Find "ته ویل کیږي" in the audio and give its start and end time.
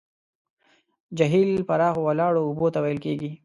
2.73-3.31